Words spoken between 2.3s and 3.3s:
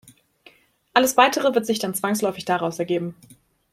daraus ergeben.